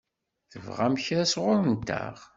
[0.51, 2.17] Tebɣamt kra sɣur-nteɣ?